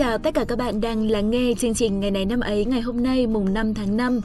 [0.00, 2.80] chào tất cả các bạn đang lắng nghe chương trình ngày này năm ấy ngày
[2.80, 4.20] hôm nay mùng 5 tháng 5.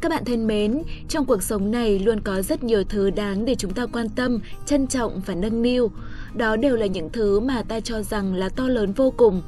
[0.00, 3.54] Các bạn thân mến, trong cuộc sống này luôn có rất nhiều thứ đáng để
[3.54, 5.90] chúng ta quan tâm, trân trọng và nâng niu.
[6.34, 9.42] Đó đều là những thứ mà ta cho rằng là to lớn vô cùng.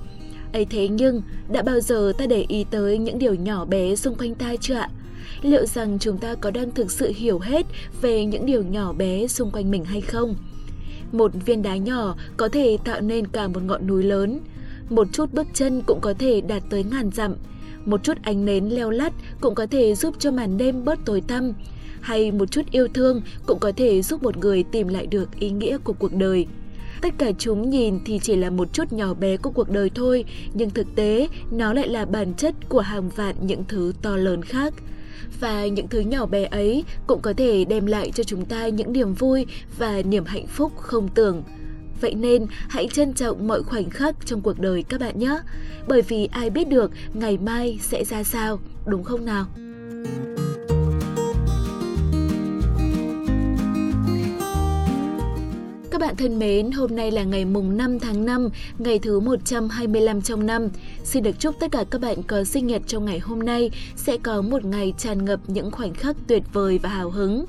[0.52, 1.22] ấy thế nhưng,
[1.52, 4.74] đã bao giờ ta để ý tới những điều nhỏ bé xung quanh ta chưa
[4.74, 4.90] ạ?
[5.42, 7.66] Liệu rằng chúng ta có đang thực sự hiểu hết
[8.02, 10.34] về những điều nhỏ bé xung quanh mình hay không?
[11.12, 14.40] Một viên đá nhỏ có thể tạo nên cả một ngọn núi lớn.
[14.90, 17.34] Một chút bước chân cũng có thể đạt tới ngàn dặm.
[17.84, 21.20] Một chút ánh nến leo lắt cũng có thể giúp cho màn đêm bớt tối
[21.20, 21.52] tăm.
[22.00, 25.50] Hay một chút yêu thương cũng có thể giúp một người tìm lại được ý
[25.50, 26.46] nghĩa của cuộc đời.
[27.00, 30.24] Tất cả chúng nhìn thì chỉ là một chút nhỏ bé của cuộc đời thôi,
[30.54, 34.42] nhưng thực tế nó lại là bản chất của hàng vạn những thứ to lớn
[34.42, 34.74] khác
[35.40, 38.92] và những thứ nhỏ bé ấy cũng có thể đem lại cho chúng ta những
[38.92, 39.46] niềm vui
[39.78, 41.42] và niềm hạnh phúc không tưởng.
[42.00, 45.38] Vậy nên hãy trân trọng mọi khoảnh khắc trong cuộc đời các bạn nhé,
[45.88, 49.46] bởi vì ai biết được ngày mai sẽ ra sao, đúng không nào?
[56.06, 60.46] Bạn thân mến, hôm nay là ngày mùng 5 tháng 5, ngày thứ 125 trong
[60.46, 60.68] năm.
[61.04, 64.16] Xin được chúc tất cả các bạn có sinh nhật trong ngày hôm nay sẽ
[64.16, 67.44] có một ngày tràn ngập những khoảnh khắc tuyệt vời và hào hứng.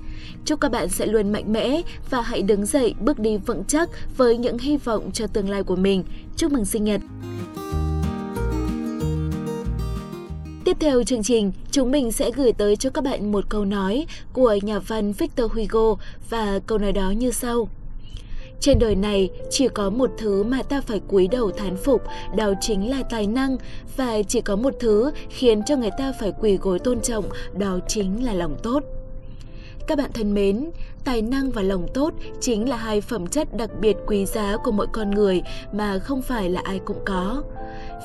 [0.45, 3.89] Chúc các bạn sẽ luôn mạnh mẽ và hãy đứng dậy bước đi vững chắc
[4.17, 6.03] với những hy vọng cho tương lai của mình.
[6.35, 7.01] Chúc mừng sinh nhật!
[10.65, 14.05] Tiếp theo chương trình, chúng mình sẽ gửi tới cho các bạn một câu nói
[14.33, 15.95] của nhà văn Victor Hugo
[16.29, 17.69] và câu nói đó như sau.
[18.59, 22.01] Trên đời này chỉ có một thứ mà ta phải cúi đầu thán phục,
[22.37, 23.57] đó chính là tài năng
[23.97, 27.79] và chỉ có một thứ khiến cho người ta phải quỳ gối tôn trọng, đó
[27.87, 28.83] chính là lòng tốt.
[29.87, 30.69] Các bạn thân mến,
[31.03, 34.71] tài năng và lòng tốt chính là hai phẩm chất đặc biệt quý giá của
[34.71, 35.41] mỗi con người
[35.73, 37.43] mà không phải là ai cũng có.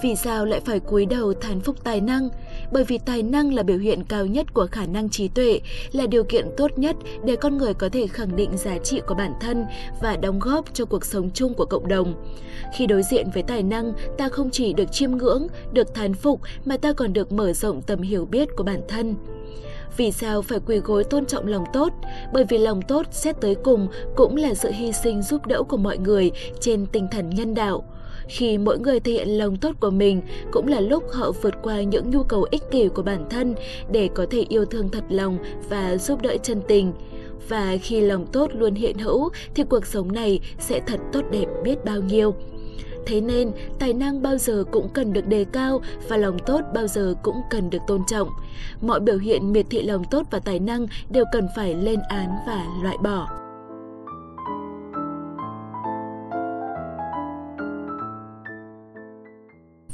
[0.03, 2.28] Vì sao lại phải cúi đầu thán phục tài năng?
[2.72, 5.60] Bởi vì tài năng là biểu hiện cao nhất của khả năng trí tuệ,
[5.92, 9.15] là điều kiện tốt nhất để con người có thể khẳng định giá trị của
[9.15, 9.65] bản thân
[10.03, 12.15] và đóng góp cho cuộc sống chung của cộng đồng.
[12.75, 16.41] Khi đối diện với tài năng, ta không chỉ được chiêm ngưỡng, được thán phục
[16.65, 19.15] mà ta còn được mở rộng tầm hiểu biết của bản thân.
[19.97, 21.92] Vì sao phải quỳ gối tôn trọng lòng tốt?
[22.32, 25.76] Bởi vì lòng tốt xét tới cùng cũng là sự hy sinh giúp đỡ của
[25.76, 26.30] mọi người
[26.60, 27.84] trên tinh thần nhân đạo.
[28.28, 30.22] Khi mỗi người thể hiện lòng tốt của mình,
[30.53, 33.54] cũng là lúc họ vượt qua những nhu cầu ích kỷ của bản thân
[33.91, 35.38] để có thể yêu thương thật lòng
[35.69, 36.92] và giúp đỡ chân tình.
[37.48, 41.47] Và khi lòng tốt luôn hiện hữu, thì cuộc sống này sẽ thật tốt đẹp
[41.64, 42.34] biết bao nhiêu.
[43.07, 46.87] Thế nên, tài năng bao giờ cũng cần được đề cao và lòng tốt bao
[46.87, 48.29] giờ cũng cần được tôn trọng.
[48.81, 52.31] Mọi biểu hiện miệt thị lòng tốt và tài năng đều cần phải lên án
[52.47, 53.29] và loại bỏ.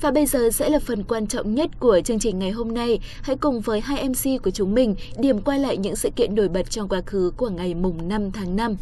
[0.01, 2.99] Và bây giờ sẽ là phần quan trọng nhất của chương trình ngày hôm nay.
[3.23, 6.49] Hãy cùng với hai MC của chúng mình điểm qua lại những sự kiện nổi
[6.49, 8.77] bật trong quá khứ của ngày mùng 5 tháng 5.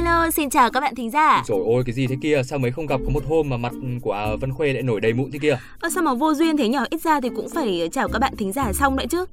[0.00, 1.42] Hello xin chào các bạn thính giả.
[1.46, 3.72] Trời ơi cái gì thế kia, sao mới không gặp có một hôm mà mặt
[4.02, 5.58] của Vân Khuê lại nổi đầy mụn thế kia?
[5.80, 8.36] Ơ sao mà vô duyên thế nhở, ít ra thì cũng phải chào các bạn
[8.36, 9.24] thính giả xong đấy chứ.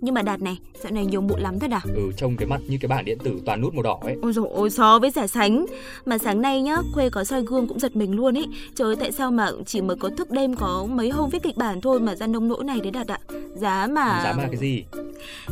[0.00, 1.80] Nhưng mà Đạt này, dạo này nhiều mụn lắm thật à?
[1.94, 4.16] Ừ, trông cái mặt như cái bảng điện tử toàn nút màu đỏ ấy.
[4.22, 5.66] Ôi dồi ôi, so với giả sánh.
[6.04, 8.46] Mà sáng nay nhá, Khuê có soi gương cũng giật mình luôn ấy.
[8.74, 11.56] Trời ơi, tại sao mà chỉ mới có thức đêm có mấy hôm viết kịch
[11.56, 13.18] bản thôi mà ra nông nỗi này đấy Đạt ạ?
[13.54, 14.20] Giá mà...
[14.24, 14.84] Giá mà cái gì?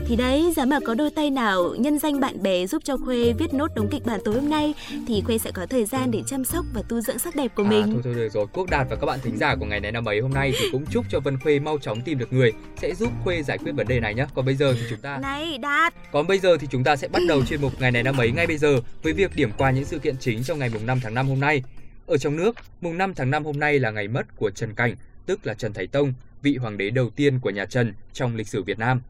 [0.06, 3.32] Thì đấy, giá mà có đôi tay nào nhân danh bạn bè giúp cho Khuê
[3.38, 4.74] viết nốt đống kịch bản tối hôm nay
[5.08, 7.62] thì Khuê sẽ có thời gian để chăm sóc và tu dưỡng sắc đẹp của
[7.64, 7.90] à, mình.
[7.92, 10.04] Thôi thôi được rồi, Quốc Đạt và các bạn thính giả của ngày này năm
[10.04, 12.94] ấy hôm nay thì cũng chúc cho Vân Khuê mau chóng tìm được người sẽ
[12.94, 14.26] giúp Khuê giải quyết vấn đề này nhé.
[14.34, 15.94] Còn bây giờ thì chúng ta Này, Đạt.
[16.12, 18.30] Còn bây giờ thì chúng ta sẽ bắt đầu chuyên mục ngày này năm ấy
[18.30, 21.00] ngay bây giờ với việc điểm qua những sự kiện chính trong ngày mùng 5
[21.02, 21.62] tháng 5 hôm nay.
[22.06, 24.96] Ở trong nước, mùng 5 tháng 5 hôm nay là ngày mất của Trần Cảnh,
[25.26, 26.12] tức là Trần Thái Tông,
[26.42, 29.00] vị hoàng đế đầu tiên của nhà Trần trong lịch sử Việt Nam.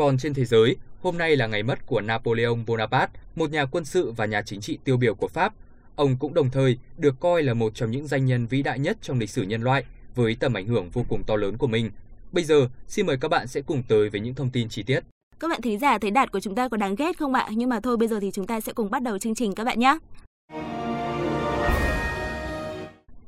[0.00, 3.84] Còn trên thế giới, hôm nay là ngày mất của Napoleon Bonaparte, một nhà quân
[3.84, 5.54] sự và nhà chính trị tiêu biểu của Pháp.
[5.96, 8.96] Ông cũng đồng thời được coi là một trong những danh nhân vĩ đại nhất
[9.02, 11.90] trong lịch sử nhân loại với tầm ảnh hưởng vô cùng to lớn của mình.
[12.32, 15.00] Bây giờ, xin mời các bạn sẽ cùng tới với những thông tin chi tiết.
[15.40, 17.48] Các bạn thính giả thấy đạt của chúng ta có đáng ghét không ạ?
[17.50, 19.64] Nhưng mà thôi bây giờ thì chúng ta sẽ cùng bắt đầu chương trình các
[19.64, 19.98] bạn nhé.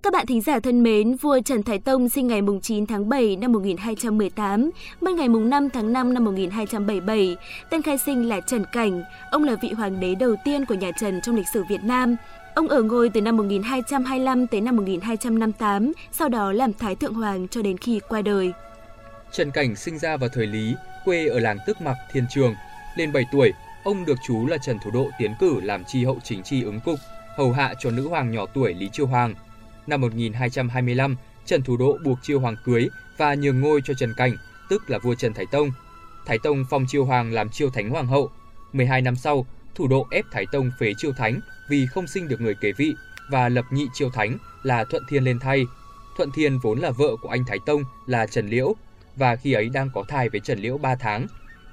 [0.02, 3.36] Các bạn thính giả thân mến, vua Trần Thái Tông sinh ngày 9 tháng 7
[3.36, 4.70] năm 1218,
[5.00, 7.36] mất ngày 5 tháng 5 năm 1277.
[7.70, 10.90] Tên khai sinh là Trần Cảnh, ông là vị hoàng đế đầu tiên của nhà
[11.00, 12.16] Trần trong lịch sử Việt Nam.
[12.54, 17.48] Ông ở ngôi từ năm 1225 tới năm 1258, sau đó làm Thái Thượng Hoàng
[17.48, 18.52] cho đến khi qua đời.
[19.32, 22.54] Trần Cảnh sinh ra vào thời Lý, quê ở làng Tức Mặc, Thiên Trường.
[22.96, 23.52] Lên 7 tuổi,
[23.84, 26.80] Ông được chú là Trần Thủ Độ tiến cử làm tri hậu chính tri ứng
[26.80, 26.98] cục,
[27.36, 29.34] hầu hạ cho nữ hoàng nhỏ tuổi Lý Chiêu Hoàng.
[29.86, 34.36] Năm 1225, Trần Thủ Độ buộc Chiêu Hoàng cưới và nhường ngôi cho Trần Cảnh,
[34.70, 35.70] tức là vua Trần Thái Tông.
[36.26, 38.30] Thái Tông phong Chiêu Hoàng làm Chiêu Thánh Hoàng hậu.
[38.72, 42.40] 12 năm sau, Thủ Độ ép Thái Tông phế Chiêu Thánh vì không sinh được
[42.40, 42.94] người kế vị
[43.30, 45.64] và lập nhị Chiêu Thánh là Thuận Thiên lên thay.
[46.16, 48.74] Thuận Thiên vốn là vợ của anh Thái Tông là Trần Liễu
[49.16, 51.26] và khi ấy đang có thai với Trần Liễu 3 tháng.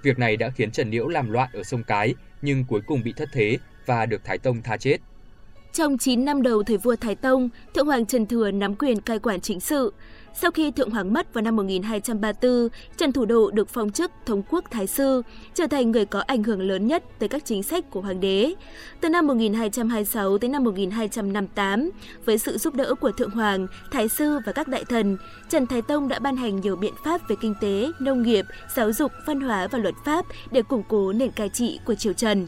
[0.03, 3.13] Việc này đã khiến Trần Liễu làm loạn ở sông Cái nhưng cuối cùng bị
[3.17, 4.97] thất thế và được Thái Tông tha chết.
[5.73, 9.19] Trong 9 năm đầu thời vua Thái Tông, Thượng Hoàng Trần Thừa nắm quyền cai
[9.19, 9.93] quản chính sự.
[10.33, 14.41] Sau khi Thượng Hoàng mất vào năm 1234, Trần Thủ Độ được phong chức Thống
[14.49, 15.21] quốc Thái Sư,
[15.53, 18.53] trở thành người có ảnh hưởng lớn nhất tới các chính sách của Hoàng đế.
[19.01, 21.89] Từ năm 1226 tới năm 1258,
[22.25, 25.17] với sự giúp đỡ của Thượng Hoàng, Thái Sư và các đại thần,
[25.49, 28.45] Trần Thái Tông đã ban hành nhiều biện pháp về kinh tế, nông nghiệp,
[28.75, 32.13] giáo dục, văn hóa và luật pháp để củng cố nền cai trị của triều
[32.13, 32.47] Trần.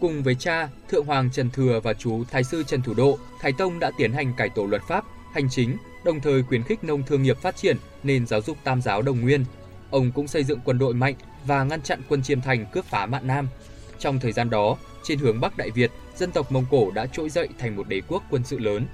[0.00, 3.52] Cùng với cha, Thượng Hoàng Trần Thừa và chú Thái sư Trần Thủ Độ, Thái
[3.58, 7.02] Tông đã tiến hành cải tổ luật pháp, hành chính, đồng thời khuyến khích nông
[7.02, 9.44] thương nghiệp phát triển nên giáo dục tam giáo đồng nguyên.
[9.90, 11.14] Ông cũng xây dựng quân đội mạnh
[11.46, 13.48] và ngăn chặn quân Chiêm Thành cướp phá Mạn Nam.
[13.98, 17.30] Trong thời gian đó, trên hướng Bắc Đại Việt, dân tộc Mông Cổ đã trỗi
[17.30, 18.86] dậy thành một đế quốc quân sự lớn.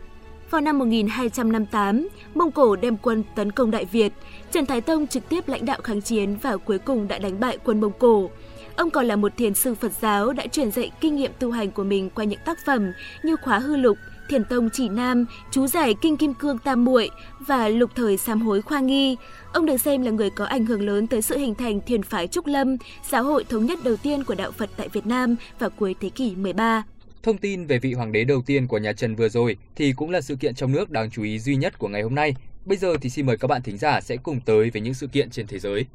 [0.50, 4.12] Vào năm 1258, Mông Cổ đem quân tấn công Đại Việt.
[4.52, 7.58] Trần Thái Tông trực tiếp lãnh đạo kháng chiến và cuối cùng đã đánh bại
[7.64, 8.31] quân Mông Cổ.
[8.76, 11.70] Ông còn là một thiền sư Phật giáo đã truyền dạy kinh nghiệm tu hành
[11.70, 12.92] của mình qua những tác phẩm
[13.22, 13.98] như Khóa Hư Lục,
[14.28, 17.10] Thiền Tông Chỉ Nam, Chú giải Kinh Kim Cương Tam Muội
[17.40, 19.16] và Lục Thời Sám Hối Khoa Nghi.
[19.52, 22.26] Ông được xem là người có ảnh hưởng lớn tới sự hình thành thiền phái
[22.26, 22.76] Trúc Lâm,
[23.10, 26.08] giáo hội thống nhất đầu tiên của đạo Phật tại Việt Nam vào cuối thế
[26.08, 26.82] kỷ 13.
[27.22, 30.10] Thông tin về vị hoàng đế đầu tiên của nhà Trần vừa rồi thì cũng
[30.10, 32.34] là sự kiện trong nước đáng chú ý duy nhất của ngày hôm nay.
[32.64, 35.06] Bây giờ thì xin mời các bạn thính giả sẽ cùng tới với những sự
[35.06, 35.86] kiện trên thế giới.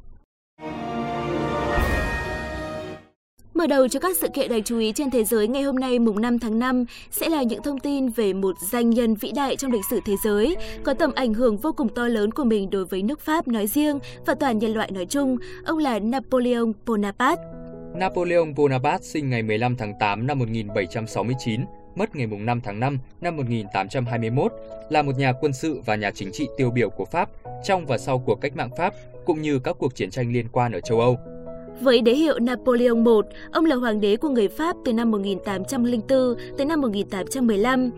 [3.58, 5.98] Mở đầu cho các sự kiện đáng chú ý trên thế giới ngày hôm nay
[5.98, 9.56] mùng 5 tháng 5 sẽ là những thông tin về một danh nhân vĩ đại
[9.56, 12.70] trong lịch sử thế giới, có tầm ảnh hưởng vô cùng to lớn của mình
[12.70, 15.36] đối với nước Pháp nói riêng và toàn nhân loại nói chung.
[15.64, 17.42] Ông là Napoleon Bonaparte.
[17.94, 21.60] Napoleon Bonaparte sinh ngày 15 tháng 8 năm 1769,
[21.94, 24.52] mất ngày 5 tháng 5 năm 1821,
[24.90, 27.28] là một nhà quân sự và nhà chính trị tiêu biểu của Pháp
[27.64, 28.94] trong và sau cuộc cách mạng Pháp,
[29.24, 31.18] cũng như các cuộc chiến tranh liên quan ở châu Âu.
[31.80, 36.34] Với đế hiệu Napoleon I, ông là hoàng đế của người Pháp từ năm 1804
[36.56, 37.90] tới năm 1815.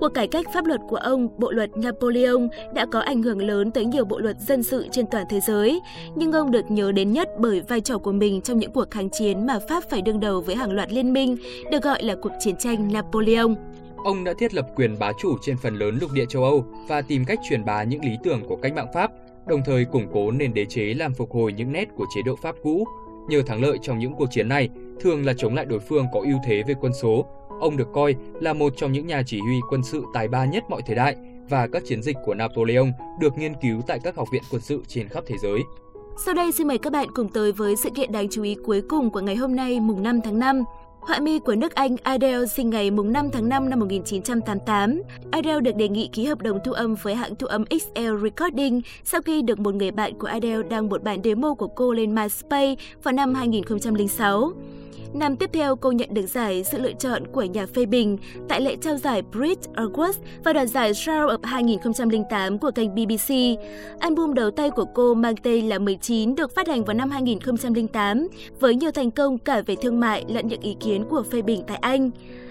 [0.00, 3.70] Cuộc cải cách pháp luật của ông, Bộ luật Napoleon, đã có ảnh hưởng lớn
[3.70, 5.80] tới nhiều bộ luật dân sự trên toàn thế giới,
[6.14, 9.10] nhưng ông được nhớ đến nhất bởi vai trò của mình trong những cuộc kháng
[9.10, 11.36] chiến mà Pháp phải đương đầu với hàng loạt liên minh,
[11.72, 13.54] được gọi là cuộc chiến tranh Napoleon.
[14.04, 17.02] Ông đã thiết lập quyền bá chủ trên phần lớn lục địa châu Âu và
[17.02, 19.10] tìm cách truyền bá những lý tưởng của cách mạng Pháp,
[19.46, 22.36] đồng thời củng cố nền đế chế làm phục hồi những nét của chế độ
[22.42, 22.84] Pháp cũ,
[23.28, 24.68] Nhờ thắng lợi trong những cuộc chiến này,
[25.00, 27.26] thường là chống lại đối phương có ưu thế về quân số.
[27.60, 30.64] Ông được coi là một trong những nhà chỉ huy quân sự tài ba nhất
[30.68, 31.16] mọi thời đại
[31.48, 32.86] và các chiến dịch của Napoleon
[33.20, 35.60] được nghiên cứu tại các học viện quân sự trên khắp thế giới.
[36.24, 38.82] Sau đây xin mời các bạn cùng tới với sự kiện đáng chú ý cuối
[38.88, 40.64] cùng của ngày hôm nay mùng 5 tháng 5.
[41.08, 45.02] Họa mi của nước Anh Adele sinh ngày 5 tháng 5 năm 1988.
[45.30, 48.80] Adele được đề nghị ký hợp đồng thu âm với hãng thu âm XL Recording
[49.04, 52.14] sau khi được một người bạn của Adele đăng một bản demo của cô lên
[52.14, 54.52] MySpace vào năm 2006.
[55.14, 58.60] Năm tiếp theo, cô nhận được giải sự lựa chọn của nhà phê bình tại
[58.60, 60.12] lễ trao giải Brit Awards
[60.44, 63.34] và đoạt giải Star of 2008 của kênh BBC.
[64.00, 68.28] Album đầu tay của cô mang tên là 19 được phát hành vào năm 2008
[68.60, 71.62] với nhiều thành công cả về thương mại lẫn những ý kiến của phê bình
[71.66, 72.10] tại Anh.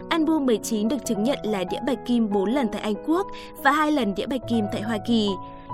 [0.10, 3.28] Album 19 được chứng nhận là đĩa bạch kim 4 lần tại Anh Quốc
[3.64, 5.30] và 2 lần đĩa bạch kim tại Hoa Kỳ.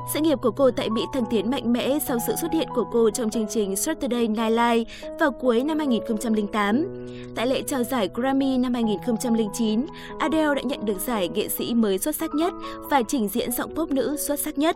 [0.07, 2.85] Sự nghiệp của cô tại Mỹ thăng tiến mạnh mẽ sau sự xuất hiện của
[2.91, 4.83] cô trong chương trình Saturday Night Live
[5.19, 7.05] vào cuối năm 2008.
[7.35, 9.85] Tại lễ trao giải Grammy năm 2009,
[10.19, 12.53] Adele đã nhận được giải nghệ sĩ mới xuất sắc nhất
[12.89, 14.75] và trình diễn giọng pop nữ xuất sắc nhất.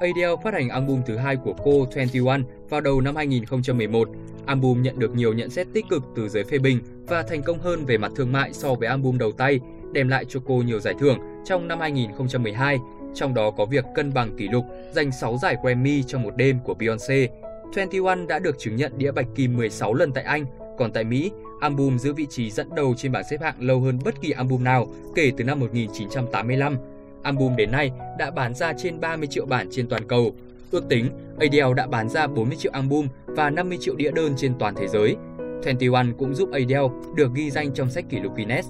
[0.00, 2.40] Adele phát hành album thứ hai của cô 21
[2.70, 4.08] vào đầu năm 2011.
[4.46, 7.58] Album nhận được nhiều nhận xét tích cực từ giới phê bình và thành công
[7.58, 9.60] hơn về mặt thương mại so với album đầu tay,
[9.92, 12.78] đem lại cho cô nhiều giải thưởng trong năm 2012
[13.16, 16.58] trong đó có việc cân bằng kỷ lục giành 6 giải Grammy trong một đêm
[16.64, 17.28] của Beyoncé.
[17.76, 20.46] 21 đã được chứng nhận đĩa bạch kim 16 lần tại Anh,
[20.78, 21.30] còn tại Mỹ,
[21.60, 24.64] album giữ vị trí dẫn đầu trên bảng xếp hạng lâu hơn bất kỳ album
[24.64, 26.76] nào kể từ năm 1985.
[27.22, 30.34] Album đến nay đã bán ra trên 30 triệu bản trên toàn cầu.
[30.70, 34.58] Ước tính, Adele đã bán ra 40 triệu album và 50 triệu đĩa đơn trên
[34.58, 35.16] toàn thế giới.
[35.64, 38.68] 21 cũng giúp Adele được ghi danh trong sách kỷ lục Guinness.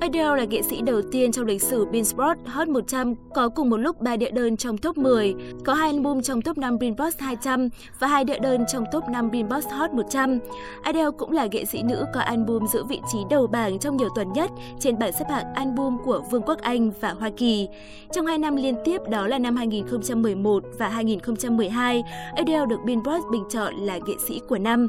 [0.00, 3.76] Adele là nghệ sĩ đầu tiên trong lịch sử Billboard Hot 100 có cùng một
[3.76, 7.68] lúc 3 địa đơn trong top 10, có hai album trong top 5 Billboard 200
[7.98, 10.38] và hai địa đơn trong top 5 Billboard Hot 100.
[10.82, 14.08] Adele cũng là nghệ sĩ nữ có album giữ vị trí đầu bảng trong nhiều
[14.16, 17.68] tuần nhất trên bảng xếp hạng album của Vương quốc Anh và Hoa Kỳ.
[18.12, 22.02] Trong hai năm liên tiếp đó là năm 2011 và 2012,
[22.36, 24.88] Adele được Billboard bình chọn là nghệ sĩ của năm.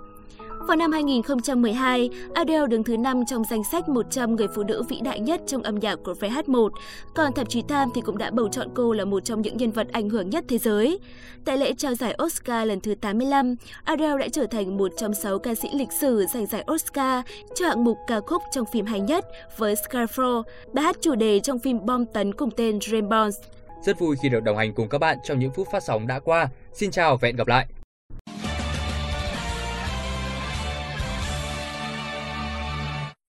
[0.67, 4.99] Vào năm 2012, Adele đứng thứ 5 trong danh sách 100 người phụ nữ vĩ
[5.03, 6.69] đại nhất trong âm nhạc của VH1,
[7.15, 9.71] còn tạp chí Time thì cũng đã bầu chọn cô là một trong những nhân
[9.71, 10.99] vật ảnh hưởng nhất thế giới.
[11.45, 15.39] Tại lễ trao giải Oscar lần thứ 85, Adele đã trở thành một trong 6
[15.39, 17.25] ca sĩ lịch sử giành giải Oscar
[17.55, 19.25] cho hạng mục ca khúc trong phim hay nhất
[19.57, 23.37] với Skyfall, bài hát chủ đề trong phim bom tấn cùng tên Dream Bonds.
[23.85, 26.19] Rất vui khi được đồng hành cùng các bạn trong những phút phát sóng đã
[26.19, 26.49] qua.
[26.73, 27.67] Xin chào và hẹn gặp lại!